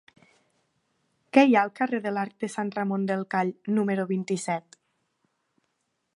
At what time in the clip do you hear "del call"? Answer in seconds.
3.13-3.53